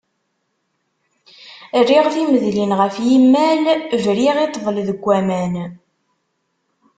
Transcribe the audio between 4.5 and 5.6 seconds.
ṭṭbel deg uman.